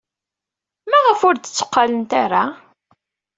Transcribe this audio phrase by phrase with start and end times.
[0.89, 2.43] Maɣef ur d-tteqqalent ara?